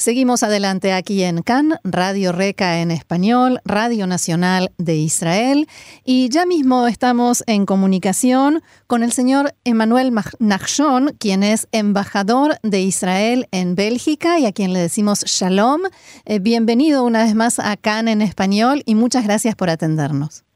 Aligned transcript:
Seguimos 0.00 0.42
adelante 0.42 0.94
aquí 0.94 1.22
en 1.24 1.42
CAN, 1.42 1.74
Radio 1.84 2.32
Reca 2.32 2.80
en 2.80 2.90
español, 2.90 3.58
Radio 3.66 4.06
Nacional 4.06 4.70
de 4.78 4.94
Israel, 4.94 5.66
y 6.06 6.30
ya 6.30 6.46
mismo 6.46 6.86
estamos 6.86 7.44
en 7.46 7.66
comunicación 7.66 8.62
con 8.86 9.02
el 9.02 9.12
señor 9.12 9.50
Emmanuel 9.62 10.10
Nachshon, 10.38 11.10
quien 11.20 11.42
es 11.42 11.68
embajador 11.70 12.52
de 12.62 12.80
Israel 12.80 13.44
en 13.52 13.74
Bélgica 13.74 14.38
y 14.38 14.46
a 14.46 14.52
quien 14.52 14.72
le 14.72 14.78
decimos 14.78 15.22
Shalom. 15.26 15.82
Eh, 16.24 16.38
bienvenido 16.40 17.04
una 17.04 17.24
vez 17.24 17.34
más 17.34 17.58
a 17.58 17.76
CAN 17.76 18.08
en 18.08 18.22
español 18.22 18.80
y 18.86 18.94
muchas 18.94 19.24
gracias 19.26 19.54
por 19.54 19.68
atendernos. 19.68 20.46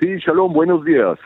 Sí, 0.00 0.16
Shalom, 0.18 0.52
buenos 0.52 0.84
días. 0.84 1.16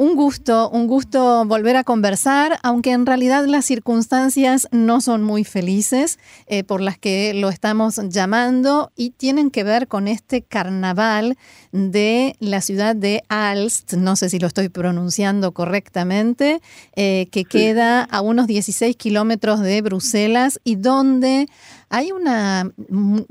Un 0.00 0.14
gusto, 0.14 0.70
un 0.70 0.86
gusto 0.86 1.44
volver 1.44 1.74
a 1.74 1.82
conversar, 1.82 2.60
aunque 2.62 2.92
en 2.92 3.04
realidad 3.04 3.46
las 3.46 3.64
circunstancias 3.64 4.68
no 4.70 5.00
son 5.00 5.24
muy 5.24 5.42
felices 5.42 6.20
eh, 6.46 6.62
por 6.62 6.80
las 6.80 6.98
que 6.98 7.34
lo 7.34 7.48
estamos 7.48 8.00
llamando 8.08 8.92
y 8.94 9.10
tienen 9.10 9.50
que 9.50 9.64
ver 9.64 9.88
con 9.88 10.06
este 10.06 10.42
carnaval 10.42 11.36
de 11.72 12.36
la 12.38 12.60
ciudad 12.60 12.94
de 12.94 13.24
Alst, 13.28 13.94
no 13.94 14.14
sé 14.14 14.30
si 14.30 14.38
lo 14.38 14.46
estoy 14.46 14.68
pronunciando 14.68 15.50
correctamente, 15.50 16.60
eh, 16.94 17.26
que 17.32 17.44
queda 17.44 18.04
a 18.04 18.20
unos 18.20 18.46
16 18.46 18.94
kilómetros 18.94 19.58
de 19.58 19.82
Bruselas 19.82 20.60
y 20.62 20.76
donde 20.76 21.48
hay 21.90 22.12
una, 22.12 22.70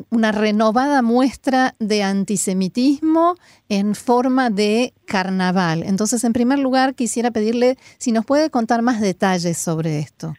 una 0.10 0.32
renovada 0.32 1.02
muestra 1.02 1.74
de 1.80 2.04
antisemitismo 2.04 3.36
en 3.70 3.96
forma 3.96 4.50
de 4.50 4.94
carnaval. 5.06 5.84
Entonces, 5.84 6.24
en 6.24 6.34
primer 6.34 6.60
lugar, 6.60 6.96
quisiera 6.96 7.32
pedirle 7.32 7.76
si 7.98 8.12
nos 8.12 8.26
puede 8.26 8.50
contar 8.50 8.82
más 8.82 9.00
detalles 9.02 9.58
sobre 9.58 10.00
esto. 10.00 10.34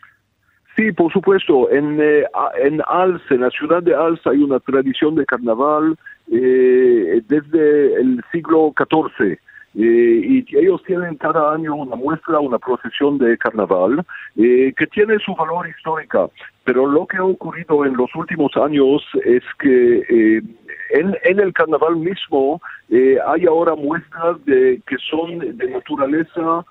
Sí, 0.79 0.93
por 0.93 1.13
supuesto. 1.13 1.69
En, 1.71 1.99
eh, 2.01 2.25
en 2.61 2.79
la 2.79 3.51
ciudad 3.51 3.83
de 3.83 3.95
Als, 3.97 4.25
hay 4.27 4.39
una 4.39 4.61
tradición 4.61 5.17
de 5.17 5.27
carnaval 5.27 5.97
eh, 6.31 7.21
desde 7.27 8.01
el 8.01 8.23
siglo 8.31 8.73
XIV. 8.77 9.39
Eh, 9.75 10.45
y 10.49 10.57
ellos 10.57 10.83
tienen 10.85 11.17
cada 11.17 11.53
año 11.53 11.75
una 11.75 11.95
muestra, 11.95 12.41
una 12.41 12.59
procesión 12.59 13.19
de 13.19 13.37
carnaval 13.37 14.05
eh, 14.37 14.73
que 14.77 14.87
tiene 14.87 15.19
su 15.19 15.35
valor 15.35 15.69
histórica. 15.69 16.29
Pero 16.65 16.87
lo 16.87 17.07
que 17.07 17.19
ha 17.19 17.25
ocurrido 17.25 17.85
en 17.85 17.97
los 17.97 18.15
últimos 18.15 18.57
años 18.57 19.03
es 19.25 19.43
que 19.59 19.99
eh, 20.09 20.43
en, 20.91 21.39
el 21.39 21.53
carnaval 21.53 21.97
mismo 21.97 22.61
hay 22.91 23.45
ahora 23.45 23.75
muestras 23.75 24.43
de 24.47 24.81
que 24.87 24.97
son 25.11 25.39
de 25.39 25.71
naturaleza 25.71 26.65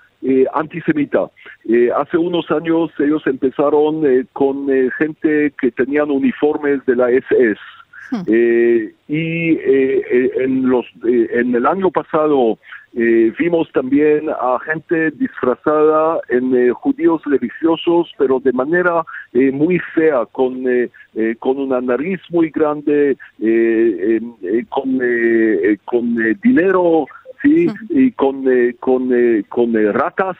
antisemita. 0.53 1.30
hace 1.95 2.18
unos 2.18 2.50
años 2.50 2.92
ellos 2.98 3.22
empezaron 3.28 4.28
con 4.34 4.68
gente 4.98 5.53
que 5.62 5.72
tenían 5.72 6.09
uniformes 6.09 6.84
de 6.88 6.95
la 6.95 7.12
SS. 7.12 7.59
Hmm. 8.09 8.22
y 9.08 9.58
en 10.44 10.69
los 10.69 10.86
en 11.03 11.55
el 11.55 11.66
año 11.66 11.91
pasado 11.91 12.58
eh, 13.00 13.31
vimos 13.38 13.72
también 13.73 14.27
a 14.27 14.58
gente 14.66 15.11
disfrazada 15.11 16.19
en 16.30 16.55
eh, 16.55 16.72
judíos 16.72 17.22
religiosos, 17.25 18.11
pero 18.17 18.39
de 18.39 18.52
manera 18.52 19.03
eh, 19.33 19.52
muy 19.52 19.78
fea, 19.94 20.25
con, 20.31 20.63
con 21.38 21.59
una 21.59 21.80
nariz 21.80 22.19
muy 22.31 22.50
grande, 22.50 23.16
con, 24.69 25.00
con 25.85 26.16
dinero, 26.41 27.05
¿sí? 27.44 27.67
y 27.89 28.11
con, 28.13 28.44
con, 28.80 29.11
con 29.50 29.94
ratas. 29.94 30.38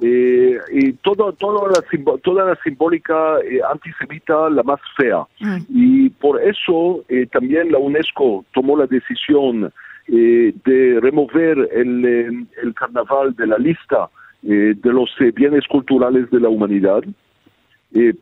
Y 0.00 0.92
todo, 1.04 1.32
toda, 1.32 1.68
la, 1.68 2.18
toda 2.18 2.44
la 2.46 2.56
simbólica 2.62 3.36
antisemita 3.70 4.50
la 4.50 4.62
más 4.62 4.80
fea. 4.96 5.24
Mm. 5.40 5.58
Y 5.68 6.10
por 6.10 6.42
eso 6.42 7.04
también 7.32 7.72
la 7.72 7.78
UNESCO 7.78 8.44
tomó 8.52 8.76
la 8.76 8.86
decisión 8.86 9.72
eh, 10.10 10.54
de 10.64 11.00
remover 11.02 11.68
el, 11.70 12.02
eh, 12.02 12.30
el, 12.62 12.72
carnaval 12.72 13.36
de 13.36 13.46
la 13.46 13.58
lista 13.58 14.08
eh, 14.42 14.72
de 14.74 14.90
los 14.90 15.10
bienes 15.34 15.66
culturales 15.66 16.30
de 16.30 16.40
la 16.40 16.48
humanidad 16.48 17.02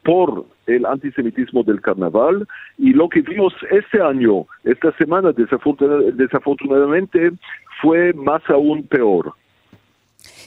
por 0.02 0.46
el 0.66 0.84
antisemitismo 0.84 1.62
del 1.62 1.80
carnaval 1.80 2.48
y 2.76 2.92
lo 2.92 3.08
que 3.08 3.20
vimos 3.20 3.54
este 3.70 4.02
año, 4.02 4.46
esta 4.64 4.90
semana 4.96 5.30
desafortunadamente, 5.32 7.30
fue 7.80 8.12
más 8.14 8.42
aún 8.48 8.82
peor. 8.84 9.32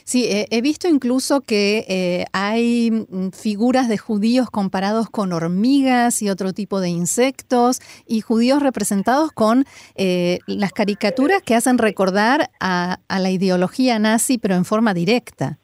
Sí, 0.04 0.26
he 0.28 0.62
visto 0.62 0.88
incluso 0.88 1.40
que 1.40 1.84
eh, 1.88 2.24
hay 2.32 2.90
mm, 2.90 3.30
figuras 3.30 3.88
de 3.88 3.98
judíos 3.98 4.50
comparados 4.50 5.08
con 5.10 5.32
hormigas 5.32 6.22
y 6.22 6.30
otro 6.30 6.52
tipo 6.52 6.80
de 6.80 6.88
insectos 6.88 7.80
y 8.06 8.20
judíos 8.20 8.62
representados 8.62 9.32
con 9.32 9.64
eh, 9.96 10.38
las 10.46 10.72
caricaturas 10.72 11.42
que 11.42 11.54
hacen 11.54 11.78
recordar 11.78 12.50
a, 12.60 12.98
la 13.08 13.30
ideología 13.30 13.98
nazi, 13.98 14.38
pero 14.38 14.54
en 14.54 14.64
forma 14.64 14.94
directa. 14.94 15.58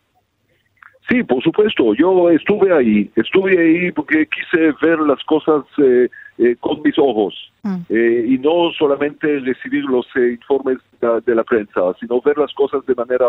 Sí, 1.08 1.22
por 1.22 1.42
supuesto. 1.42 1.94
Yo 1.94 2.30
estuve 2.30 2.76
ahí, 2.76 3.10
estuve 3.14 3.58
ahí 3.58 3.92
porque 3.92 4.26
quise 4.26 4.72
ver 4.82 4.98
las 5.00 5.22
cosas 5.24 5.64
eh, 5.78 6.08
eh, 6.38 6.54
con 6.60 6.82
mis 6.82 6.98
ojos 6.98 7.34
mm. 7.62 7.76
eh, 7.88 8.26
y 8.28 8.36
no 8.36 8.70
solamente 8.76 9.40
recibir 9.40 9.84
los 9.84 10.06
eh, 10.16 10.32
informes 10.32 10.76
de, 11.24 11.34
la 11.34 11.44
prensa, 11.44 11.80
sino 11.98 12.20
ver 12.20 12.36
las 12.36 12.52
cosas 12.52 12.84
de 12.84 12.94
manera 12.94 13.24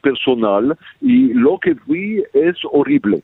personal 0.00 0.76
y 1.00 1.32
lo 1.34 1.58
que 1.58 1.76
vi 1.86 2.22
es 2.32 2.56
horrible. 2.70 3.22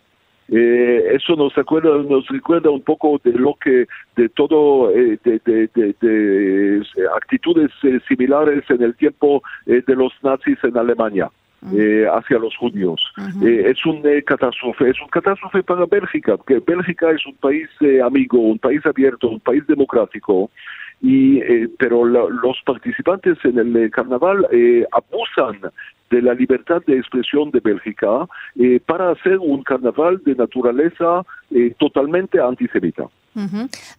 eso 0.49 1.37
nos 1.37 1.57
acuerda, 1.59 1.91
nos 2.03 2.27
recuerda 2.29 2.71
un 2.71 2.83
poco 2.83 3.21
de 3.23 3.33
lo 3.33 3.55
que, 3.55 3.87
de 4.17 4.29
todo, 4.31 4.91
de, 4.91 5.19
de, 5.45 6.83
actitudes 7.17 7.71
similares 8.07 8.65
en 8.71 8.83
el 8.83 8.95
tiempo 8.95 9.43
de 9.67 9.95
los 9.95 10.13
nazis 10.23 10.59
en 10.63 10.77
Alemania. 10.77 11.31
Eh, 11.73 12.07
hacia 12.07 12.39
los 12.39 12.57
judíos. 12.57 13.01
Eh, 13.43 13.65
es 13.67 13.85
una 13.85 14.11
eh, 14.11 14.23
catástrofe, 14.23 14.91
es 14.91 15.01
un 15.01 15.09
catástrofe 15.09 15.65
para 15.65 15.87
Bélgica, 15.87 16.37
porque 16.37 16.63
Bélgica 16.65 17.11
es 17.11 17.27
un 17.27 17.35
país 17.35 17.69
amigo, 18.05 18.39
un 18.39 18.61
país 18.61 18.87
abierto, 18.87 19.29
un 19.29 19.41
país 19.41 19.67
democrático, 19.67 20.53
y 21.01 21.41
pero 21.79 22.05
los 22.05 22.63
participantes 22.65 23.39
en 23.45 23.59
el 23.59 23.91
carnaval 23.91 24.47
abusan 24.93 25.73
de 26.11 26.23
la 26.23 26.35
libertad 26.35 26.83
de 26.87 26.97
expresión 26.97 27.51
de 27.51 27.61
Bélgica 27.61 28.27
para 28.87 29.11
hacer 29.11 29.39
un 29.39 29.63
carnaval 29.63 30.21
de 30.25 30.35
naturaleza 30.35 31.23
totalmente 31.79 32.41
antisemita. 32.41 33.09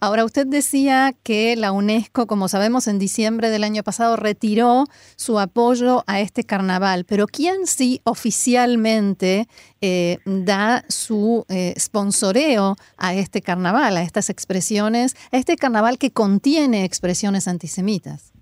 Ahora, 0.00 0.24
usted 0.24 0.46
decía 0.46 1.14
que 1.22 1.56
la 1.56 1.72
UNESCO, 1.72 2.26
como 2.26 2.48
sabemos, 2.48 2.86
en 2.88 2.98
diciembre 2.98 3.48
del 3.48 3.64
año 3.64 3.82
pasado 3.82 4.16
retiró 4.16 4.84
su 5.16 5.38
apoyo 5.38 6.04
a 6.06 6.20
este 6.20 6.44
carnaval, 6.44 7.04
pero 7.06 7.26
¿quién 7.26 7.66
sí 7.66 8.00
oficialmente 8.04 9.46
eh, 9.80 10.18
da 10.26 10.84
su 10.88 11.44
eh, 11.48 11.74
sponsoreo 11.78 12.76
a 12.98 13.14
este 13.14 13.40
carnaval, 13.40 13.96
a 13.96 14.02
estas 14.02 14.28
expresiones, 14.30 15.16
a 15.32 15.38
este 15.38 15.56
carnaval 15.56 15.98
que 15.98 16.10
contiene 16.10 16.84
expresiones 16.84 17.48
antisemitas? 17.48 18.32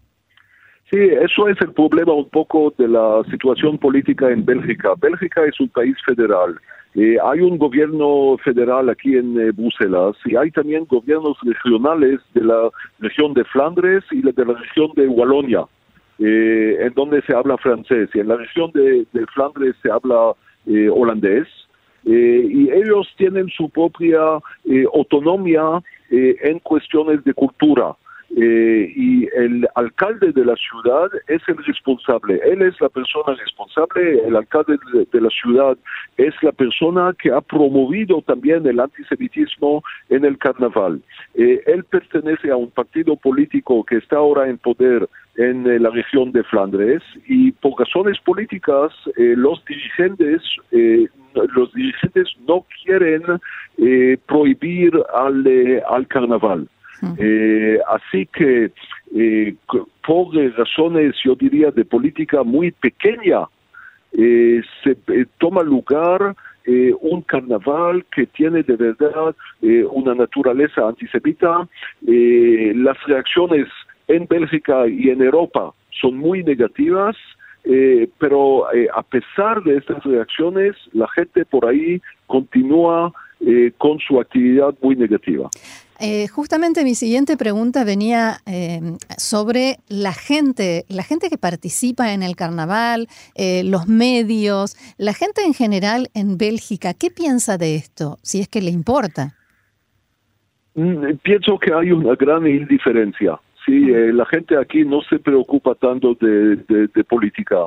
Sí, 0.91 0.97
eso 0.99 1.49
es 1.49 1.61
el 1.61 1.73
problema 1.73 2.13
un 2.15 2.29
poco 2.31 2.73
de 2.79 2.89
la 2.89 3.23
situación 3.31 3.77
política 3.79 4.31
en 4.31 4.45
Bélgica. 4.45 4.95
Bélgica 4.99 5.45
es 5.45 5.61
un 5.61 5.69
país 5.69 5.97
federal 6.07 6.59
eh, 6.95 7.17
hay 7.23 7.41
un 7.41 7.59
gobierno 7.59 8.37
federal 8.43 8.89
aquí 8.89 9.15
en 9.15 9.39
eh, 9.39 9.53
Bruselas 9.53 10.17
y 10.25 10.35
hay 10.35 10.51
también 10.51 10.85
gobiernos 10.87 11.37
regionales 11.43 12.21
de 12.35 12.43
la 12.43 12.71
región 12.99 13.35
de 13.35 13.45
Flandres 13.45 14.03
y 14.11 14.23
de 14.23 14.45
la 14.45 14.55
región 14.55 14.91
de 14.97 15.07
Wallonia, 15.07 15.65
eh, 16.19 16.77
en 16.81 16.93
donde 16.95 17.23
se 17.23 17.35
habla 17.35 17.57
francés. 17.59 18.09
Y 18.15 18.21
en 18.21 18.29
la 18.29 18.37
región 18.37 18.73
de, 18.73 19.07
de 19.13 19.27
Flandres 19.35 19.77
se 19.83 19.91
habla 19.91 20.33
holandés. 20.93 21.47
y 22.05 22.71
ellos 22.71 23.09
tienen 23.17 23.49
su 23.49 23.71
propia 23.71 24.21
autonomía 24.93 25.83
en 26.11 26.59
cuestiones 26.59 27.25
de 27.25 27.33
cultura. 27.33 27.97
Eh, 28.41 28.93
y 28.95 29.29
el 29.35 29.67
alcalde 29.75 30.31
de 30.31 30.45
la 30.45 30.55
ciudad 30.55 31.09
es 31.27 31.43
el 31.49 31.57
responsable, 31.65 32.41
él 32.45 32.63
es 32.63 32.81
la 32.81 32.89
persona 32.89 33.35
responsable, 33.35 34.25
el 34.25 34.37
alcalde 34.37 34.79
de, 35.11 35.21
la 35.21 35.31
ciudad 35.31 35.77
es 36.19 36.35
la 36.43 36.53
persona 36.53 37.13
que 37.21 37.33
ha 37.33 37.41
promovido 37.41 38.23
también 38.23 38.65
el 38.65 38.79
antisemitismo 38.79 39.83
en 40.09 40.25
el 40.25 40.39
carnaval. 40.39 41.03
Eh, 41.35 41.65
él 41.67 41.83
pertenece 41.83 42.53
a 42.53 42.57
un 42.57 42.71
partido 42.71 43.17
político 43.17 43.83
que 43.83 43.97
está 43.97 44.19
ahora 44.19 44.49
en 44.49 44.59
poder 44.59 45.09
en 45.37 45.67
eh, 45.67 45.81
la 45.81 45.91
región 45.91 46.31
de 46.31 46.45
Flandes 46.45 47.03
y 47.27 47.51
por 47.51 47.77
razones 47.77 48.21
políticas 48.21 48.93
los 49.17 49.65
dirigentes 49.65 50.43
los 51.55 51.73
dirigentes 51.73 52.29
no 52.47 52.65
quieren 52.85 53.23
prohibir 54.27 54.93
al, 55.13 55.45
al 55.89 56.07
carnaval. 56.07 56.69
Eh, 57.19 57.79
así 57.89 58.27
que 58.27 58.73
por 60.07 60.35
razones, 60.57 61.15
yo 61.25 61.35
diría, 61.35 61.71
de 61.71 61.85
política 61.85 62.43
muy 62.43 62.71
pequeña, 62.73 63.47
se 64.13 64.97
toma 65.39 65.63
lugar 65.63 66.35
un 67.01 67.23
carnaval 67.23 68.05
que 68.15 68.27
tiene 68.27 68.63
de 68.63 68.77
verdad 68.77 69.35
una 69.91 70.15
naturaleza 70.15 70.89
antisemita. 70.89 71.69
las 72.03 73.03
reacciones 73.05 73.69
en 74.09 74.27
Bélgica 74.27 74.89
y 74.89 75.11
en 75.11 75.23
Europa 75.23 75.73
son 76.01 76.17
muy 76.17 76.43
negativas, 76.43 77.17
eh, 77.65 78.09
pero 78.19 78.73
eh, 78.73 78.89
a 78.95 79.03
pesar 79.03 79.63
de 79.63 79.77
estas 79.77 80.03
reacciones, 80.05 80.75
la 80.93 81.09
gente 81.09 81.45
por 81.45 81.67
ahí 81.67 82.01
continúa 82.27 83.13
eh, 83.41 83.73
con 83.79 83.99
su 83.99 84.21
actividad 84.21 84.75
muy 84.81 84.97
negativa. 84.97 85.49
Justamente 86.31 86.85
mi 86.85 86.95
siguiente 86.95 87.37
pregunta 87.37 87.85
venía 87.85 88.39
sobre 89.17 89.79
la 89.89 90.13
gente, 90.13 90.85
la 90.89 91.03
gente 91.03 91.29
que 91.29 91.39
participa 91.39 92.13
en 92.13 92.23
el 92.23 92.37
carnaval, 92.37 93.09
los 93.65 93.89
medios, 93.89 94.77
la 94.97 95.13
gente 95.13 95.43
en 95.45 95.55
general 95.55 96.09
en 96.15 96.39
Bélgica. 96.39 96.95
¿Qué 96.95 97.11
piensa 97.11 97.59
de 97.59 97.77
esto, 97.77 98.19
si 98.23 98.41
es 98.41 98.49
que 98.49 98.61
le 98.61 98.71
importa? 98.71 99.35
Mm, 100.79 101.17
pienso 101.23 101.59
que 101.59 101.75
hay 101.75 101.91
una 101.91 102.15
gran 102.15 102.47
indiferencia. 102.47 103.41
Sí, 103.67 103.91
eh, 103.91 104.13
la 104.13 104.25
gente 104.27 104.57
aquí 104.57 104.85
no 104.85 105.03
se 105.03 105.19
preocupa 105.19 105.75
tanto 105.75 106.15
de, 106.15 107.05
política. 107.09 107.67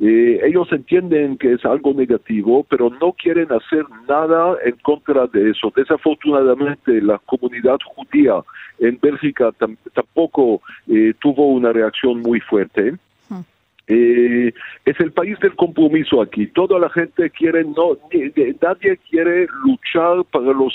Eh, 0.00 0.40
ellos 0.44 0.68
entienden 0.70 1.36
que 1.38 1.54
es 1.54 1.64
algo 1.64 1.92
negativo, 1.92 2.64
pero 2.68 2.88
no 3.00 3.12
quieren 3.12 3.48
hacer 3.50 3.84
nada 4.08 4.56
en 4.64 4.76
contra 4.76 5.26
de 5.26 5.50
eso. 5.50 5.72
Desafortunadamente, 5.74 7.00
la 7.02 7.18
comunidad 7.18 7.78
judía 7.84 8.34
en 8.78 8.98
Bélgica 9.02 9.50
tampoco 9.94 10.62
eh, 10.86 11.14
tuvo 11.18 11.48
una 11.48 11.72
reacción 11.72 12.20
muy 12.20 12.40
fuerte. 12.40 12.94
es 13.88 15.00
el 15.00 15.12
país 15.12 15.38
del 15.40 15.56
compromiso 15.56 16.20
aquí. 16.20 16.46
Toda 16.46 16.78
la 16.78 16.90
gente 16.90 17.30
quiere, 17.30 17.64
no, 17.64 17.96
nadie 18.60 18.98
quiere 19.08 19.46
luchar 19.64 20.24
para 20.30 20.52
los 20.52 20.74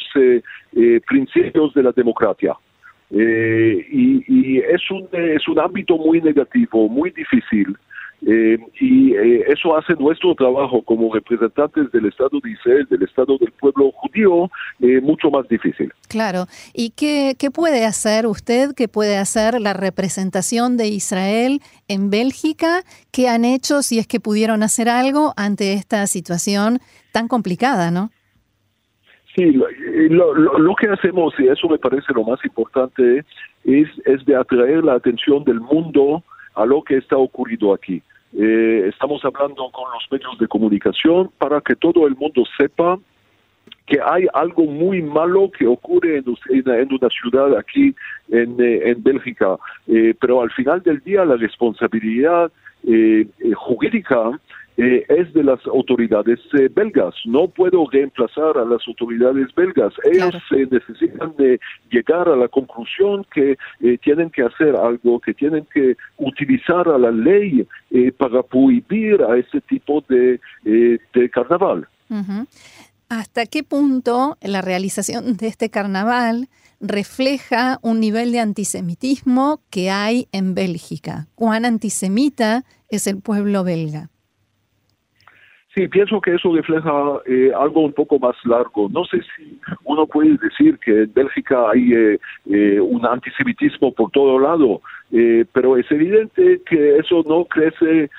principios 1.07 1.73
de 1.75 1.83
la 1.83 1.91
democracia. 1.91 2.55
Eh, 3.15 3.85
y, 3.91 4.57
es, 4.57 4.89
un, 4.89 5.07
es 5.11 5.47
un 5.47 5.59
ámbito 5.59 5.97
muy 5.97 6.19
negativo, 6.19 6.89
muy 6.89 7.11
difícil. 7.11 7.77
Eh, 8.25 8.57
y 8.79 9.13
eh, 9.15 9.43
eso 9.47 9.75
hace 9.77 9.93
nuestro 9.95 10.33
trabajo 10.35 10.81
como 10.81 11.13
representantes 11.13 11.91
del 11.91 12.05
Estado 12.05 12.39
de 12.41 12.51
Israel, 12.51 12.87
del 12.89 13.03
Estado 13.03 13.37
del 13.37 13.51
pueblo 13.51 13.91
judío, 13.91 14.49
mucho 15.01 15.29
más 15.29 15.47
difícil. 15.47 15.91
Claro. 16.07 16.45
¿Y 16.73 16.91
qué, 16.91 17.35
qué 17.37 17.51
puede 17.51 17.85
hacer 17.85 18.25
usted? 18.27 18.71
¿Qué 18.75 18.87
puede 18.87 19.17
hacer 19.17 19.59
la 19.59 19.73
representación 19.73 20.77
de 20.77 20.87
Israel 20.87 21.59
en 21.87 22.09
Bélgica? 22.09 22.83
¿Qué 23.11 23.27
han 23.27 23.43
hecho, 23.45 23.81
si 23.81 23.99
es 23.99 24.07
que 24.07 24.19
pudieron 24.19 24.63
hacer 24.63 24.89
algo 24.89 25.33
ante 25.35 25.73
esta 25.73 26.07
situación 26.07 26.79
tan 27.11 27.27
complicada, 27.27 27.91
no? 27.91 28.09
Sí, 29.35 29.51
lo, 30.09 30.33
lo, 30.35 30.75
que 30.75 30.87
hacemos, 30.87 31.33
y 31.39 31.47
eso 31.47 31.67
me 31.67 31.79
parece 31.79 32.13
lo 32.13 32.23
más 32.23 32.39
importante, 32.45 33.25
es, 33.63 33.87
es 34.05 34.23
de 34.25 34.35
atraer 34.35 34.83
la 34.83 34.93
atención 34.93 35.43
del 35.43 35.59
mundo 35.59 36.23
a 36.55 36.65
lo 36.65 36.83
que 36.83 36.97
está 36.97 37.17
ocurriendo 37.17 37.73
aquí. 37.73 38.03
Eh, 38.35 38.89
estamos 38.89 39.23
hablando 39.23 39.69
con 39.71 39.91
los 39.91 40.11
medios 40.11 40.37
de 40.39 40.47
comunicación 40.47 41.29
para 41.37 41.61
que 41.61 41.75
todo 41.75 42.07
el 42.07 42.15
mundo 42.15 42.43
sepa 42.57 42.97
que 43.85 43.99
hay 44.03 44.25
algo 44.33 44.65
muy 44.65 45.01
malo 45.01 45.51
que 45.51 45.67
ocurre 45.67 46.17
en, 46.17 46.25
en, 46.49 46.93
una 46.93 47.09
ciudad 47.09 47.55
aquí 47.57 47.93
en, 48.29 48.59
eh, 48.59 48.89
en 48.89 49.03
Bélgica, 49.03 49.57
eh, 49.87 50.15
pero 50.19 50.41
al 50.41 50.51
final 50.51 50.81
del 50.81 50.99
día 51.01 51.25
la 51.25 51.35
responsabilidad 51.35 52.51
jurídica 53.55 54.31
eh, 54.77 55.05
es 55.07 55.31
de 55.33 55.43
las 55.43 55.63
autoridades 55.67 56.39
eh, 56.53 56.67
belgas. 56.73 57.13
No 57.25 57.47
puedo 57.47 57.85
reemplazar 57.91 58.57
a 58.57 58.65
las 58.65 58.81
autoridades 58.87 59.53
belgas. 59.55 59.93
Ellos 60.11 60.35
eh, 60.51 60.67
necesitan 60.69 61.35
de 61.37 61.59
llegar 61.91 62.27
a 62.27 62.35
la 62.35 62.47
conclusión 62.47 63.25
que 63.33 63.57
tienen 64.01 64.29
que 64.29 64.43
hacer 64.43 64.75
algo, 64.75 65.19
que 65.19 65.33
tienen 65.33 65.67
que 65.73 65.95
utilizar 66.17 66.87
a 66.87 66.97
la 66.97 67.11
ley 67.11 67.67
para 68.17 68.41
prohibir 68.41 69.21
a 69.21 69.37
ese 69.37 69.61
tipo 69.61 70.03
de, 70.09 70.39
de 70.63 71.29
carnaval. 71.29 71.87
¿Hasta 73.09 73.45
qué 73.45 73.63
punto 73.63 74.37
la 74.41 74.61
realización 74.61 75.37
de 75.37 75.47
este 75.47 75.69
carnaval 75.69 76.49
refleja 76.79 77.79
un 77.81 77.99
nivel 77.99 78.31
de 78.31 78.39
antisemitismo 78.39 79.61
que 79.69 79.91
hay 79.91 80.27
en 80.31 80.55
Bélgica? 80.55 81.27
¿Cuán 81.35 81.65
antisemita 81.65 82.63
es 82.89 83.07
el 83.07 83.21
pueblo 83.21 83.63
belga? 83.63 84.09
Sí, 85.73 85.87
pienso 85.87 86.21
que 86.21 86.35
eso 86.35 86.53
refleja 86.53 86.91
eh, 87.25 87.51
algo 87.59 87.81
un 87.81 87.93
poco 87.93 88.19
más 88.19 88.35
largo. 88.45 88.89
No 88.89 89.05
sé 89.05 89.21
si 89.35 89.59
uno 89.85 90.05
puede 90.05 90.37
decir 90.37 90.77
que 90.77 91.03
en 91.03 91.13
Bélgica 91.13 91.71
hay 91.71 91.93
eh, 91.93 92.19
eh, 92.47 92.79
un 92.79 93.03
antisemitismo 93.03 93.91
por 93.91 94.11
todo 94.11 94.37
lado, 94.37 94.81
pero 95.51 95.77
es 95.77 95.89
evidente 95.91 96.61
que 96.65 96.97
eso 96.97 97.23
no 97.27 97.45
crece, 97.45 98.09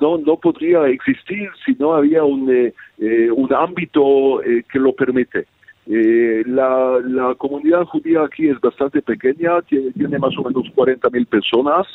no 0.00 0.18
no 0.18 0.36
podría 0.36 0.88
existir 0.88 1.48
si 1.64 1.76
no 1.78 1.94
había 1.94 2.24
un, 2.24 2.72
un 2.98 3.54
ámbito 3.54 4.40
que 4.68 4.78
lo 4.80 4.92
permite. 4.92 5.46
la, 5.86 6.98
la 7.04 7.34
comunidad 7.36 7.84
judía 7.84 8.24
aquí 8.24 8.48
es 8.48 8.60
bastante 8.60 9.02
pequeña, 9.02 9.62
tiene, 9.62 9.92
tiene 9.92 10.18
más 10.18 10.36
o 10.36 10.42
menos 10.42 10.68
40 10.74 11.10
mil 11.10 11.26
personas. 11.26 11.86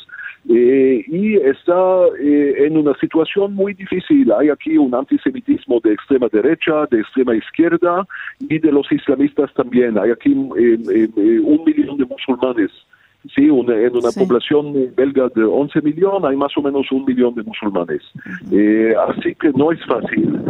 Eh, 0.48 1.04
y 1.06 1.36
está 1.36 2.06
eh, 2.20 2.66
en 2.66 2.76
una 2.76 2.94
situación 2.94 3.54
muy 3.54 3.74
difícil. 3.74 4.32
Hay 4.32 4.48
aquí 4.48 4.76
un 4.76 4.94
antisemitismo 4.94 5.80
de 5.80 5.92
extrema 5.92 6.28
derecha, 6.32 6.86
de 6.90 7.00
extrema 7.00 7.34
izquierda 7.36 8.06
y 8.40 8.58
de 8.58 8.72
los 8.72 8.90
islamistas 8.90 9.52
también. 9.54 9.96
Hay 9.98 10.10
aquí 10.10 10.32
eh, 10.32 11.40
un 11.44 11.62
millón 11.64 11.96
de 11.96 12.06
musulmanes. 12.06 12.70
Sí, 13.36 13.44
en 13.44 13.52
una 13.52 14.10
población 14.10 14.74
belga 14.96 15.28
de 15.36 15.44
11 15.44 15.80
millones 15.82 16.28
hay 16.28 16.36
más 16.36 16.56
o 16.56 16.62
menos 16.62 16.90
un 16.90 17.04
millón 17.04 17.36
de 17.36 17.44
musulmanes. 17.44 18.02
así 19.08 19.36
que 19.36 19.52
no 19.54 19.70
es 19.70 19.78
fácil. 19.86 20.40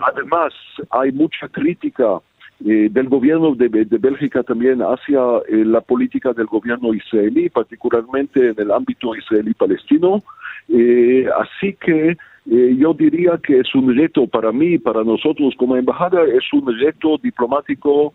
además, 0.00 0.54
hay 0.88 1.12
mucha 1.12 1.46
crítica 1.48 2.22
eh, 2.66 2.88
del 2.90 3.10
gobierno 3.10 3.54
de, 3.54 3.68
Bélgica 3.68 4.42
también 4.42 4.80
hacia 4.80 5.20
eh, 5.48 5.64
la 5.66 5.82
política 5.82 6.32
del 6.32 6.46
gobierno 6.46 6.94
israelí, 6.94 7.50
particularmente 7.50 8.48
en 8.48 8.54
el 8.58 8.70
ámbito 8.70 9.14
israelí-palestino. 9.14 10.22
Eh, 10.70 11.26
así 11.38 11.74
que 11.74 12.16
yo 12.46 12.92
diría 12.92 13.40
que 13.42 13.60
es 13.60 13.74
un 13.74 13.96
reto 13.96 14.26
para 14.26 14.52
mí, 14.52 14.78
para 14.78 15.02
nosotros 15.02 15.54
como 15.58 15.76
embajada, 15.76 16.22
es 16.24 16.44
un 16.52 16.66
reto 16.78 17.18
diplomático 17.22 18.12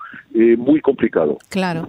muy 0.57 0.81
complicado. 0.81 1.37
Claro. 1.49 1.87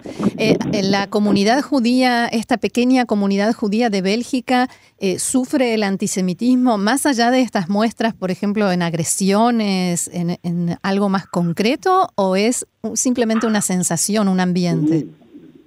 la 0.83 1.07
comunidad 1.07 1.61
judía, 1.61 2.25
esta 2.27 2.57
pequeña 2.57 3.05
comunidad 3.05 3.53
judía 3.53 3.89
de 3.89 4.01
Bélgica, 4.01 4.69
sufre 5.17 5.75
el 5.75 5.83
antisemitismo 5.83 6.77
más 6.77 7.05
allá 7.05 7.29
de 7.29 7.41
estas 7.41 7.69
muestras, 7.69 8.13
por 8.13 8.31
ejemplo, 8.31 8.71
en 8.71 8.81
agresiones, 8.81 10.09
en, 10.13 10.37
en 10.43 10.77
algo 10.81 11.09
más 11.09 11.27
concreto, 11.27 12.09
o 12.15 12.35
es 12.35 12.67
simplemente 12.95 13.47
una 13.47 13.61
sensación, 13.61 14.27
un 14.27 14.39
ambiente? 14.39 15.07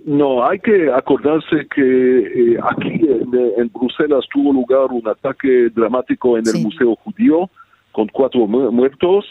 No, 0.04 0.46
hay 0.46 0.58
que 0.58 0.92
acordarse 0.92 1.66
que 1.74 2.52
eh, 2.52 2.58
aquí 2.62 3.08
en, 3.08 3.70
Bruselas 3.72 4.26
tuvo 4.30 4.52
lugar 4.52 4.88
un 4.90 5.08
ataque 5.08 5.70
dramático 5.70 6.36
en 6.36 6.46
el 6.46 6.62
Museo 6.62 6.94
Judío 6.96 7.48
con 7.92 8.08
cuatro 8.08 8.46
muertos. 8.46 9.24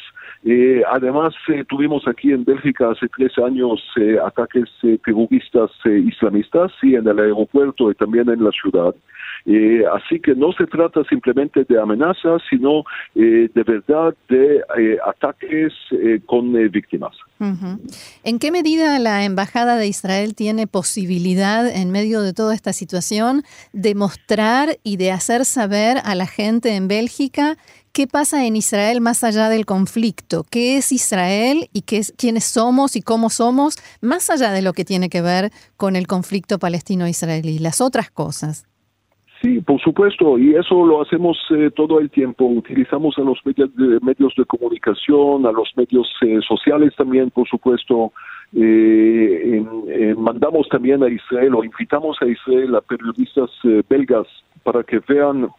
Eh, 0.45 0.83
además, 0.91 1.33
eh, 1.47 1.63
tuvimos 1.67 2.07
aquí 2.07 2.31
en 2.31 2.43
Bélgica 2.43 2.91
hace 2.91 3.07
tres 3.15 3.38
años 3.38 3.81
ataques 4.25 4.69
terroristas 5.05 5.71
islamistas, 5.85 6.71
sí, 6.81 6.95
en 6.95 7.07
el 7.07 7.19
aeropuerto 7.19 7.89
y 7.89 7.95
también 7.95 8.29
en 8.29 8.43
la 8.43 8.51
ciudad. 8.51 8.93
Eh, 9.45 9.83
así 9.93 10.21
que 10.21 10.35
no 10.35 10.53
se 10.53 10.65
trata 10.67 11.03
simplemente 11.09 11.65
de 11.65 11.79
amenazas, 11.79 12.41
sino 12.50 12.83
eh, 13.13 13.50
de 13.53 13.63
verdad 13.63 14.15
de 14.29 14.62
eh, 14.77 14.97
ataques 15.05 15.73
con 16.25 16.53
víctimas. 16.71 17.13
¿En 18.23 18.39
qué 18.39 18.51
medida 18.51 18.97
la 19.00 19.25
Embajada 19.25 19.75
de 19.75 19.88
Israel 19.88 20.33
tiene 20.33 20.65
posibilidad, 20.65 21.67
en 21.67 21.91
medio 21.91 22.21
de 22.21 22.33
toda 22.33 22.53
esta 22.53 22.71
situación, 22.71 23.43
de 23.73 23.95
mostrar 23.95 24.77
y 24.83 24.95
de 24.95 25.12
hacer 25.12 25.43
saber 25.43 25.97
a 26.05 26.15
la 26.15 26.25
gente 26.25 26.75
en 26.75 26.88
Bélgica 26.88 27.57
qué 27.93 28.07
pasa 28.07 28.47
en 28.47 28.55
Israel 28.55 29.01
más 29.01 29.23
allá 29.23 29.50
del 29.50 29.65
conflicto, 29.65 30.43
qué 30.51 30.77
es 30.77 30.91
Israel 30.91 31.69
y 31.73 31.83
qué 31.83 31.97
es, 31.97 32.13
quiénes 32.17 32.43
somos 32.43 32.95
y 32.95 33.01
cómo 33.01 33.29
somos, 33.29 33.77
más 34.01 34.31
allá 34.31 34.51
de 34.51 34.63
lo 34.63 34.73
que 34.73 34.83
tiene 34.83 35.09
que 35.09 35.21
ver 35.21 35.51
con 35.77 35.95
el 35.95 36.07
conflicto 36.07 36.57
palestino-israelí, 36.57 37.59
las 37.59 37.81
otras 37.81 38.09
cosas. 38.09 38.65
Sí, 39.43 39.59
por 39.59 39.79
supuesto, 39.81 40.39
y 40.39 40.55
eso 40.55 40.85
lo 40.85 41.01
hacemos 41.01 41.38
eh, 41.51 41.69
todo 41.75 42.00
el 42.00 42.09
tiempo. 42.09 42.45
Utilizamos 42.45 43.15
a 43.17 43.21
los 43.21 43.38
medios 43.45 44.33
de, 44.38 44.45
comunicación, 44.45 45.45
a 45.45 45.51
los 45.51 45.69
medios 45.75 46.07
eh, 46.21 46.39
sociales 46.47 46.93
también, 46.97 47.29
por 47.29 47.47
supuesto. 47.47 48.12
mandamos 50.17 50.67
también 50.69 51.03
a 51.03 51.09
Israel 51.09 51.55
o 51.55 51.63
invitamos 51.63 52.17
a 52.21 52.25
Israel 52.25 52.75
a 52.75 52.81
periodistas 52.81 53.50
belgas 53.89 54.27
para 54.63 54.81
que 54.83 55.00
vean 55.00 55.50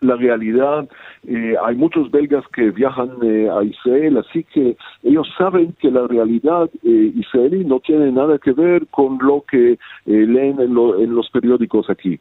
la 0.00 0.16
realidad. 0.16 0.88
Eh, 1.26 1.54
hay 1.64 1.74
muchos 1.74 2.10
belgas 2.10 2.44
que 2.52 2.70
viajan 2.70 3.10
eh, 3.22 3.48
a 3.50 3.62
Israel, 3.62 4.18
así 4.18 4.44
que 4.44 4.76
ellos 5.02 5.28
saben 5.36 5.74
que 5.80 5.90
la 5.90 6.06
realidad 6.06 6.70
eh, 6.82 7.12
israelí 7.14 7.64
no 7.64 7.80
tiene 7.80 8.12
nada 8.12 8.38
que 8.38 8.52
ver 8.52 8.86
con 8.88 9.18
lo 9.20 9.44
que 9.50 9.78
leen 10.04 10.60
en, 10.60 10.74
los 10.74 11.30
periódicos 11.30 11.88
aquí. 11.90 12.18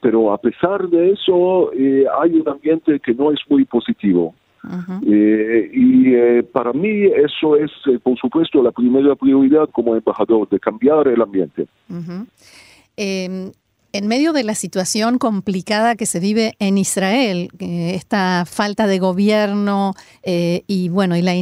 pero 0.00 0.32
a 0.32 0.38
pesar 0.38 0.88
de 0.88 1.12
eso, 1.12 1.70
hay 2.20 2.34
un 2.34 2.48
ambiente 2.48 3.00
que 3.00 3.14
no 3.14 3.32
es 3.32 3.40
muy 3.48 3.64
positivo. 3.64 4.34
y 5.02 6.42
para 6.52 6.72
mí 6.72 7.04
eso 7.06 7.56
es, 7.56 7.70
por 8.02 8.16
supuesto, 8.18 8.62
la 8.62 8.70
primera 8.70 9.14
prioridad 9.14 9.68
como 9.70 9.96
embajador, 9.96 10.48
de 10.48 10.60
cambiar 10.60 11.08
el 11.08 11.20
ambiente. 11.20 11.66
En 13.94 14.08
medio 14.08 14.32
de 14.32 14.42
la 14.42 14.56
situación 14.56 15.18
complicada 15.18 15.94
que 15.94 16.06
se 16.06 16.18
vive 16.18 16.56
en 16.58 16.78
Israel, 16.78 17.48
esta 17.60 18.44
falta 18.44 18.88
de 18.88 18.98
gobierno 18.98 19.94
eh, 20.24 20.64
y 20.66 20.88
bueno, 20.88 21.16
y 21.16 21.22
la 21.22 21.36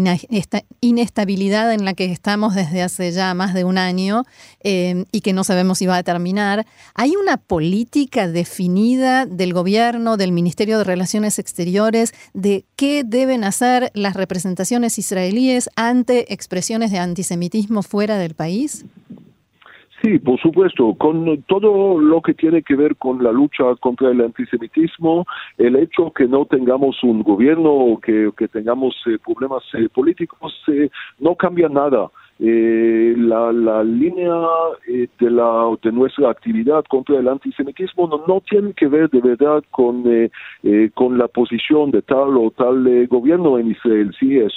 inestabilidad 0.83 1.73
en 1.73 1.87
la 1.87 1.95
que 1.95 2.05
estamos 2.13 2.55
desde 2.55 2.83
hace 2.83 3.11
ya 3.11 3.33
más 3.33 3.55
de 3.55 3.65
un 3.65 3.79
año 3.79 4.25
eh, 4.63 5.07
y 5.13 5.23
que 5.23 5.33
no 5.33 5.45
sabemos 5.45 5.79
si 5.79 5.87
va 5.87 5.97
a 5.97 6.03
terminar, 6.03 6.67
¿hay 6.95 7.17
una 7.17 7.39
política 7.39 8.29
definida 8.29 9.25
del 9.25 9.55
gobierno, 9.55 10.19
del 10.19 10.33
Ministerio 10.33 10.77
de 10.77 10.85
Relaciones 10.85 11.39
Exteriores, 11.39 12.13
de 12.35 12.67
qué 12.77 13.03
deben 13.03 13.45
hacer 13.45 13.91
las 13.95 14.13
representaciones 14.13 14.99
israelíes 14.99 15.71
ante 15.75 16.35
expresiones 16.35 16.91
de 16.91 16.99
antisemitismo 16.99 17.83
fuera 17.83 18.19
del 18.19 18.35
país? 18.35 18.85
Sí, 20.03 20.19
por 20.19 20.41
supuesto, 20.41 20.95
con 20.95 21.43
todo 21.43 22.01
lo 22.01 22.21
que 22.23 22.35
tiene 22.35 22.63
que 22.63 22.75
ver 22.75 22.97
con 22.97 23.23
la 23.23 23.31
lucha 23.31 23.77
contra 23.79 24.11
el 24.11 24.21
antisemitismo, 24.21 25.27
el 25.59 25.77
hecho 25.77 26.13
que 26.13 26.27
no 26.27 26.45
tengamos 26.45 27.01
un 27.05 27.23
gobierno 27.23 27.71
o 27.71 28.01
que, 28.01 28.31
que 28.37 28.49
tengamos 28.49 28.97
eh, 29.07 29.19
problemas 29.25 29.63
eh, 29.75 29.89
políticos 29.89 30.61
eh, 30.67 30.91
no 31.21 31.37
cambia 31.37 31.69
nada 31.69 32.11
eh, 32.45 33.15
la, 33.17 33.53
la, 33.53 33.85
línea 33.85 34.35
eh, 34.89 35.07
de, 35.21 35.31
la, 35.31 35.77
de 35.81 35.93
nuestra 35.93 36.29
actividad 36.29 36.85
contra 36.89 37.21
el 37.21 37.29
antisemitismo 37.29 38.09
no, 38.09 38.25
no 38.27 38.41
tiene 38.41 38.73
que 38.73 38.89
ver 38.89 39.09
de 39.11 39.21
verdad 39.21 39.63
con, 39.71 40.03
eh, 40.13 40.29
eh 40.65 40.91
con 40.93 41.19
la 41.19 41.29
posición 41.29 41.93
de 41.93 42.03
tal 42.03 42.37
o 42.37 42.51
tal 42.51 42.85
eh, 42.89 43.07
gobierno 43.07 43.61
en 43.61 43.71
Israel. 43.71 44.13
Sí, 44.19 44.39
es 44.39 44.53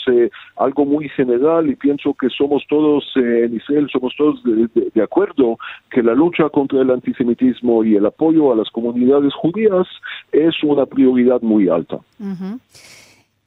algo 0.56 0.86
muy 0.86 1.10
general 1.10 1.70
y 1.70 1.76
pienso 1.76 2.16
que 2.16 2.30
somos 2.30 2.64
todos 2.68 3.04
en 3.18 3.56
Israel, 3.56 3.88
somos 3.92 4.16
todos 4.18 4.44
de, 4.44 4.68
de, 4.92 5.04
acuerdo 5.04 5.60
que 5.92 6.02
la 6.02 6.16
lucha 6.16 6.50
contra 6.50 6.82
el 6.82 6.90
antisemitismo 6.90 7.84
y 7.84 7.96
el 7.98 8.06
apoyo 8.08 8.52
a 8.52 8.56
las 8.56 8.70
comunidades 8.72 9.32
judías 9.36 9.88
es 10.32 10.56
una 10.64 10.88
prioridad 10.88 11.42
muy 11.42 11.70
alta. 11.70 12.00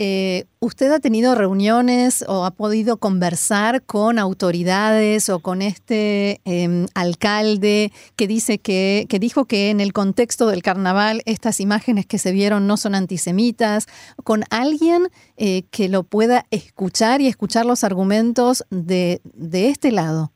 Eh, 0.01 0.45
¿Usted 0.61 0.93
ha 0.93 1.01
tenido 1.01 1.35
reuniones 1.35 2.25
o 2.29 2.45
ha 2.45 2.53
podido 2.53 2.99
conversar 2.99 3.83
con 3.83 4.21
autoridades 4.21 5.29
o 5.29 5.41
con 5.41 5.61
este 5.61 6.41
em, 6.45 6.87
alcalde 6.95 7.93
que 8.15 8.29
dice 8.29 8.59
que, 8.59 9.07
que 9.09 9.19
dijo 9.19 9.47
que 9.47 9.71
en 9.71 9.81
el 9.81 9.93
contexto 9.93 10.47
del 10.47 10.63
carnaval 10.63 11.23
estas 11.25 11.59
imágenes 11.59 12.07
que 12.07 12.19
se 12.19 12.31
vieron 12.31 12.69
no 12.69 12.77
son 12.77 12.95
antisemitas? 12.95 13.87
¿Con 14.23 14.45
alguien 14.51 15.09
eh, 15.37 15.65
que 15.73 15.89
lo 15.89 16.05
pueda 16.05 16.47
escuchar 16.53 17.21
y 17.21 17.27
escuchar 17.27 17.67
los 17.67 17.83
argumentos 17.83 18.65
de, 18.71 19.21
de 19.25 19.69
este 19.71 19.91
lado? 19.91 20.33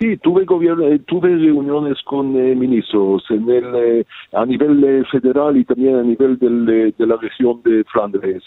Sí, 0.00 0.16
tuve 0.16 0.46
gobierno, 0.46 0.86
eh, 0.86 0.98
tuve 1.00 1.28
reuniones 1.36 2.00
con 2.04 2.34
eh, 2.34 2.54
ministros 2.54 3.22
en 3.28 3.50
el, 3.50 3.74
eh, 3.74 4.06
a 4.32 4.46
nivel 4.46 5.04
federal 5.12 5.58
y 5.58 5.64
también 5.66 5.96
a 5.96 6.02
nivel 6.02 6.38
del, 6.38 6.94
de 6.96 7.06
la 7.06 7.16
región 7.16 7.60
de 7.64 7.84
Flandes. 7.84 8.42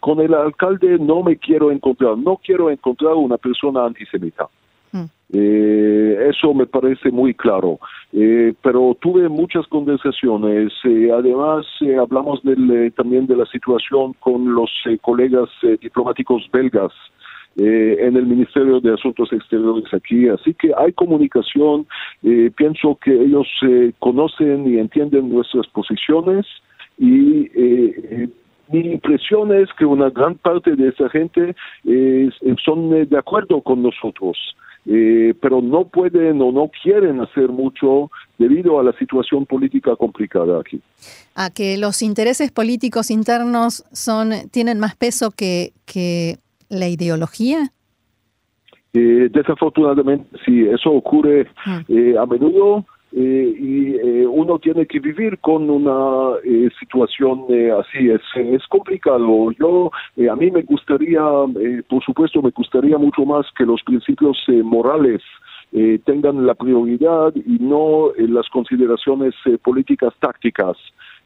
con 0.00 0.20
el 0.20 0.34
alcalde 0.34 0.98
no 0.98 1.22
me 1.22 1.38
quiero 1.38 1.72
encontrar, 1.72 2.18
no 2.18 2.38
quiero 2.44 2.68
encontrar 2.68 3.14
una 3.14 3.38
persona 3.38 3.86
antisemita. 3.86 4.48
Mm. 4.92 5.06
eso 5.32 6.52
me 6.52 6.66
parece 6.66 7.10
muy 7.10 7.32
claro. 7.32 7.78
pero 8.60 8.94
tuve 9.00 9.30
muchas 9.30 9.66
conversaciones. 9.68 10.74
además, 11.16 11.64
hablamos 11.98 12.42
del, 12.42 12.92
también 12.94 13.26
de 13.26 13.36
la 13.36 13.46
situación 13.46 14.12
con 14.20 14.54
los 14.54 14.70
colegas 15.00 15.48
diplomáticos 15.80 16.46
belgas 16.52 16.92
eh, 17.56 17.96
en 18.00 18.16
el 18.16 18.24
Ministerio 18.24 18.80
de 18.80 18.94
Asuntos 18.94 19.30
Exteriores 19.30 19.92
aquí. 19.92 20.26
Así 20.26 20.54
que 20.54 20.72
hay 20.74 20.90
comunicación, 20.94 21.86
eh, 22.22 22.50
pienso 22.56 22.98
que 23.04 23.12
ellos 23.12 23.46
eh, 23.68 23.92
conocen 23.98 24.66
y 24.66 24.78
entienden 24.78 25.28
nuestras 25.28 25.66
posiciones 25.66 26.46
y 26.98 27.50
mi 28.70 28.92
impresión 28.92 29.54
es 29.54 29.68
que 29.78 29.84
una 29.84 30.08
gran 30.08 30.36
parte 30.36 30.76
de 30.76 30.88
esa 30.88 31.10
gente 31.10 31.54
son 32.64 32.90
de 32.90 33.18
acuerdo 33.18 33.60
con 33.60 33.82
nosotros. 33.82 34.38
pero 34.84 35.60
no 35.60 35.84
pueden 35.84 36.40
o 36.40 36.52
no 36.52 36.70
quieren 36.82 37.20
hacer 37.20 37.48
mucho 37.48 38.10
debido 38.38 38.80
a 38.80 38.82
la 38.82 38.92
situación 38.98 39.46
política 39.46 39.94
complicada 39.96 40.60
aquí. 40.60 40.80
A 41.34 41.50
que 41.50 41.76
los 41.76 42.02
intereses 42.02 42.50
políticos 42.50 43.10
internos 43.10 43.84
son 43.92 44.32
tienen 44.50 44.78
más 44.78 44.96
peso 44.96 45.30
que, 45.30 45.72
que 45.84 46.38
la 46.72 46.88
ideología? 46.88 47.70
Eh, 48.94 49.28
desafortunadamente, 49.30 50.36
sí, 50.44 50.66
eso 50.68 50.90
ocurre 50.90 51.46
ah. 51.64 51.82
eh, 51.88 52.14
a 52.18 52.26
menudo 52.26 52.84
eh, 53.12 53.54
y 53.58 54.24
uno 54.24 54.58
tiene 54.58 54.86
que 54.86 55.00
vivir 55.00 55.38
con 55.38 55.68
una 55.68 56.38
situación 56.80 57.44
así. 57.78 58.08
Es, 58.08 58.22
es 58.34 58.66
complicado. 58.68 59.50
Yo, 59.52 59.90
a 60.30 60.36
mí 60.36 60.50
me 60.50 60.62
gustaría, 60.62 61.20
por 61.88 62.02
supuesto, 62.04 62.40
me 62.40 62.50
gustaría 62.50 62.96
mucho 62.96 63.26
más 63.26 63.46
que 63.56 63.66
los 63.66 63.82
principios 63.82 64.38
morales 64.64 65.20
tengan 66.04 66.46
la 66.46 66.54
prioridad 66.54 67.34
y 67.34 67.58
no 67.60 68.12
las 68.16 68.48
consideraciones 68.48 69.34
políticas 69.62 70.14
tácticas. 70.18 70.78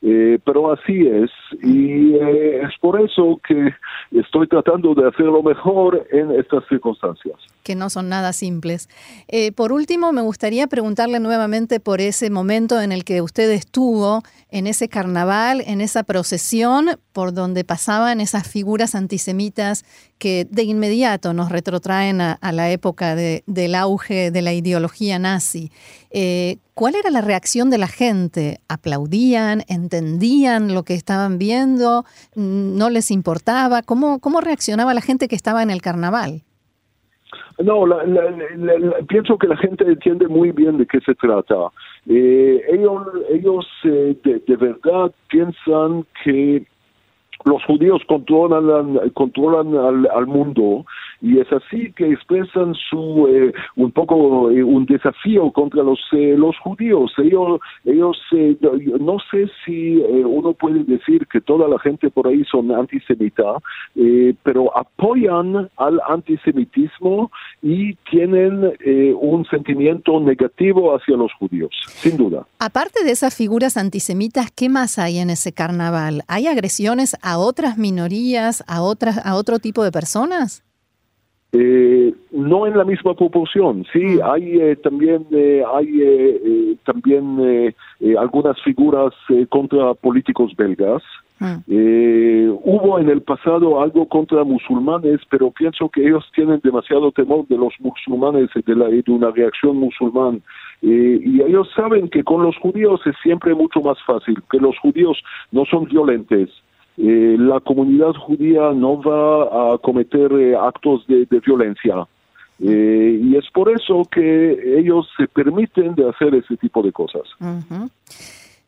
Eh, 0.02 0.38
pero 0.44 0.72
así 0.72 1.06
es 1.06 1.30
y 1.62 2.14
eh, 2.14 2.62
es 2.62 2.78
por 2.80 3.00
eso 3.00 3.40
que 3.46 3.74
estoy 4.12 4.46
tratando 4.46 4.94
de 4.94 5.08
hacerlo 5.08 5.42
mejor 5.42 6.06
en 6.12 6.32
estas 6.32 6.64
circunstancias. 6.68 7.34
Que 7.62 7.74
no 7.74 7.88
son 7.88 8.08
nada 8.08 8.32
simples. 8.32 8.88
Eh, 9.28 9.52
por 9.52 9.72
último, 9.72 10.12
me 10.12 10.20
gustaría 10.20 10.66
preguntarle 10.66 11.18
nuevamente 11.18 11.80
por 11.80 12.00
ese 12.00 12.30
momento 12.30 12.80
en 12.80 12.92
el 12.92 13.04
que 13.04 13.22
usted 13.22 13.50
estuvo 13.50 14.22
en 14.50 14.66
ese 14.66 14.88
carnaval, 14.88 15.62
en 15.66 15.80
esa 15.80 16.04
procesión 16.04 16.98
por 17.12 17.32
donde 17.32 17.64
pasaban 17.64 18.20
esas 18.20 18.48
figuras 18.48 18.94
antisemitas 18.94 19.84
que 20.18 20.46
de 20.50 20.62
inmediato 20.62 21.32
nos 21.32 21.50
retrotraen 21.50 22.20
a, 22.20 22.38
la 22.52 22.70
época 22.70 23.14
del 23.14 23.74
auge 23.74 24.30
de 24.30 24.42
la 24.42 24.52
ideología 24.52 25.18
nazi. 25.18 25.70
¿Cuál 26.74 26.94
era 26.94 27.10
la 27.10 27.20
reacción 27.22 27.70
de 27.70 27.78
la 27.78 27.88
gente? 27.88 28.58
¿Aplaudían? 28.68 29.62
¿Entendían 29.68 30.74
lo 30.74 30.82
que 30.82 30.94
estaban 30.94 31.38
viendo? 31.38 32.04
¿No 32.34 32.90
les 32.90 33.10
importaba? 33.10 33.82
¿Cómo, 33.82 34.18
cómo 34.20 34.40
reaccionaba 34.40 34.92
la 34.94 35.00
gente 35.00 35.28
que 35.28 35.36
estaba 35.36 35.62
en 35.62 35.70
el 35.70 35.80
carnaval? 35.80 36.42
No, 37.58 37.86
pienso 39.08 39.38
que 39.38 39.46
la 39.46 39.56
gente 39.56 39.84
entiende 39.84 40.28
muy 40.28 40.52
bien 40.52 40.76
de 40.76 40.86
qué 40.86 41.00
se 41.00 41.14
trata. 41.14 41.54
Eh, 42.06 42.62
ellos 42.70 43.06
ellos 43.30 43.66
eh, 43.84 44.14
de, 44.22 44.56
verdad 44.56 45.10
piensan 45.28 46.04
que 46.22 46.66
los 47.46 47.64
judíos 47.64 48.02
controlan, 48.06 49.10
controlan 49.14 49.74
al, 49.76 50.08
al 50.12 50.26
mundo 50.26 50.84
y 51.20 51.38
es 51.38 51.50
así 51.52 51.92
que 51.92 52.10
expresan 52.12 52.74
su 52.74 53.26
eh, 53.28 53.52
un 53.76 53.90
poco 53.92 54.50
eh, 54.50 54.62
un 54.62 54.84
desafío 54.86 55.50
contra 55.50 55.82
los 55.82 56.00
eh, 56.12 56.34
los 56.36 56.56
judíos. 56.58 57.12
Ellos 57.18 57.60
ellos 57.84 58.16
no 59.00 59.16
sé 59.30 59.48
si 59.64 59.96
uno 59.96 60.52
puede 60.52 60.84
decir 60.84 61.26
que 61.26 61.40
toda 61.40 61.68
la 61.68 61.78
gente 61.78 62.10
por 62.10 62.28
ahí 62.28 62.44
son 62.44 62.72
antisemita 62.72 63.58
pero 64.42 64.76
apoyan 64.76 65.68
al 65.76 66.00
antisemitismo 66.08 67.30
y 67.62 67.94
tienen 68.10 68.72
un 69.20 69.44
sentimiento 69.46 70.20
negativo 70.20 70.94
hacia 70.94 71.16
los 71.16 71.32
judíos 71.34 71.70
sin 71.86 72.16
duda. 72.16 72.46
Aparte 72.58 73.04
de 73.04 73.10
esas 73.10 73.34
figuras 73.34 73.76
antisemitas 73.76 74.50
qué 74.50 74.68
más 74.68 74.98
hay 74.98 75.18
en 75.18 75.30
ese 75.30 75.52
carnaval 75.52 76.22
hay 76.28 76.46
agresiones 76.46 77.16
a 77.22 77.38
otras 77.38 77.78
minorías 77.78 78.64
a 78.66 78.82
otras 78.82 79.24
a 79.24 79.34
otro 79.34 79.58
tipo 79.58 79.82
de 79.84 79.92
personas 79.92 80.65
Eh, 81.52 82.12
no 82.32 82.66
en 82.66 82.76
la 82.76 82.84
misma 82.84 83.14
proporción, 83.14 83.86
sí, 83.92 84.00
mm. 84.00 84.20
hay 84.24 84.60
eh, 84.60 84.76
también 84.76 85.26
eh, 85.30 85.62
hay 85.74 86.76
también 86.84 87.74
algunas 88.18 88.60
figuras 88.62 89.14
contra 89.48 89.94
políticos 89.94 90.52
belgas. 90.56 91.02
Mm. 91.38 91.58
hubo 92.64 92.98
en 92.98 93.10
el 93.10 93.20
pasado 93.20 93.82
algo 93.82 94.08
contra 94.08 94.42
musulmanes, 94.42 95.20
pero 95.30 95.50
pienso 95.50 95.90
que 95.90 96.02
ellos 96.02 96.24
tienen 96.34 96.60
demasiado 96.64 97.12
temor 97.12 97.46
de 97.48 97.58
los 97.58 97.74
musulmanes 97.78 98.48
y 98.54 98.62
de, 98.62 98.74
la, 98.74 98.88
de 98.88 99.02
una 99.08 99.30
reacción 99.30 99.76
musulmán. 99.76 100.42
y 100.80 101.42
ellos 101.42 101.68
saben 101.76 102.08
que 102.08 102.24
con 102.24 102.42
los 102.42 102.56
judíos 102.56 103.02
es 103.04 103.14
siempre 103.22 103.54
mucho 103.54 103.80
más 103.82 103.98
fácil, 104.06 104.36
que 104.50 104.58
los 104.58 104.78
judíos 104.78 105.22
no 105.52 105.66
son 105.66 105.84
violentos, 105.84 106.62
eh, 106.98 107.36
la 107.38 107.60
comunidad 107.60 108.12
judía 108.14 108.72
no 108.72 109.00
va 109.02 109.74
a 109.74 109.78
cometer 109.78 110.32
eh, 110.32 110.56
actos 110.56 111.06
de, 111.06 111.26
violencia. 111.44 112.06
Eh, 112.58 113.20
y 113.22 113.36
es 113.36 113.44
por 113.52 113.70
eso 113.70 114.02
que 114.10 114.78
ellos 114.78 115.06
se 115.18 115.28
permiten 115.28 115.94
de 115.94 116.08
hacer 116.08 116.34
ese 116.34 116.56
tipo 116.56 116.82
de 116.82 116.90
cosas. 116.90 117.22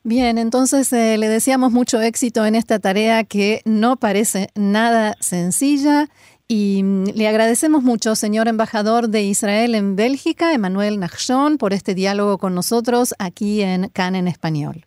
Bien, 0.04 0.36
entonces 0.36 0.92
le 0.92 1.28
deseamos 1.28 1.72
mucho 1.72 2.00
éxito 2.00 2.44
en 2.44 2.54
esta 2.54 2.78
tarea 2.78 3.24
que 3.24 3.60
no 3.64 3.96
parece 3.96 4.48
nada 4.54 5.14
sencilla 5.20 6.06
y 6.48 6.82
mm, 6.82 7.04
le 7.14 7.28
agradecemos 7.28 7.82
mucho, 7.82 8.14
señor 8.14 8.48
embajador 8.48 9.08
de 9.08 9.22
Israel 9.22 9.74
en 9.74 9.96
Bélgica, 9.96 10.54
Emanuel 10.54 10.98
Nachshon, 10.98 11.58
por 11.58 11.74
este 11.74 11.94
diálogo 11.94 12.38
con 12.38 12.54
nosotros 12.54 13.14
aquí 13.18 13.60
en 13.60 13.88
CAN 13.90 14.16
en 14.16 14.28
español. 14.28 14.86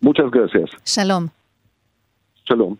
Muchas 0.00 0.30
gracias. 0.30 0.70
Shalom. 0.84 1.30
Shalom. 2.48 2.78